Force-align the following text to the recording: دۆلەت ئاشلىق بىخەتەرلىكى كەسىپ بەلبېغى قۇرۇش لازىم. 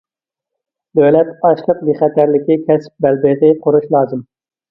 دۆلەت 0.99 1.29
ئاشلىق 1.49 1.83
بىخەتەرلىكى 1.89 2.57
كەسىپ 2.69 3.05
بەلبېغى 3.07 3.51
قۇرۇش 3.67 3.87
لازىم. 3.97 4.27